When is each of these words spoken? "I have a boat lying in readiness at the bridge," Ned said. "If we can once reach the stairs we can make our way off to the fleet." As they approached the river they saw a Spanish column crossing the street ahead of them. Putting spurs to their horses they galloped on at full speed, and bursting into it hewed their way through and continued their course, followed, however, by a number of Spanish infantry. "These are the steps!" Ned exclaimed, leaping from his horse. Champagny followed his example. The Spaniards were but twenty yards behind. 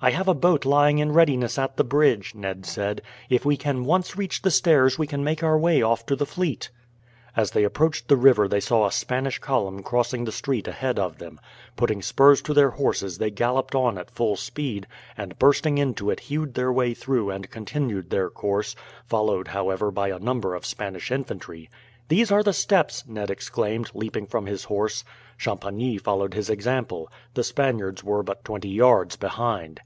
"I 0.00 0.12
have 0.12 0.28
a 0.28 0.32
boat 0.34 0.64
lying 0.64 1.00
in 1.00 1.10
readiness 1.10 1.58
at 1.58 1.76
the 1.76 1.82
bridge," 1.82 2.32
Ned 2.36 2.64
said. 2.64 3.02
"If 3.28 3.44
we 3.44 3.56
can 3.56 3.84
once 3.84 4.16
reach 4.16 4.42
the 4.42 4.50
stairs 4.52 4.96
we 4.96 5.08
can 5.08 5.24
make 5.24 5.42
our 5.42 5.58
way 5.58 5.82
off 5.82 6.06
to 6.06 6.14
the 6.14 6.24
fleet." 6.24 6.70
As 7.36 7.50
they 7.50 7.64
approached 7.64 8.06
the 8.06 8.16
river 8.16 8.46
they 8.46 8.60
saw 8.60 8.86
a 8.86 8.92
Spanish 8.92 9.40
column 9.40 9.82
crossing 9.82 10.22
the 10.24 10.30
street 10.30 10.68
ahead 10.68 11.00
of 11.00 11.18
them. 11.18 11.40
Putting 11.74 12.00
spurs 12.00 12.40
to 12.42 12.54
their 12.54 12.70
horses 12.70 13.18
they 13.18 13.32
galloped 13.32 13.74
on 13.74 13.98
at 13.98 14.12
full 14.12 14.36
speed, 14.36 14.86
and 15.16 15.36
bursting 15.36 15.78
into 15.78 16.10
it 16.10 16.20
hewed 16.20 16.54
their 16.54 16.72
way 16.72 16.94
through 16.94 17.30
and 17.30 17.50
continued 17.50 18.10
their 18.10 18.30
course, 18.30 18.76
followed, 19.04 19.48
however, 19.48 19.90
by 19.90 20.10
a 20.10 20.20
number 20.20 20.54
of 20.54 20.64
Spanish 20.64 21.10
infantry. 21.10 21.68
"These 22.06 22.30
are 22.30 22.44
the 22.44 22.52
steps!" 22.54 23.02
Ned 23.08 23.30
exclaimed, 23.32 23.90
leaping 23.94 24.26
from 24.28 24.46
his 24.46 24.64
horse. 24.64 25.02
Champagny 25.36 25.98
followed 25.98 26.34
his 26.34 26.48
example. 26.48 27.10
The 27.34 27.44
Spaniards 27.44 28.02
were 28.04 28.22
but 28.22 28.44
twenty 28.44 28.70
yards 28.70 29.16
behind. 29.16 29.80